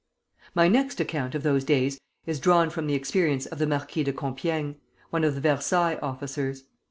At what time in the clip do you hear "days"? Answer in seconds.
1.63-1.99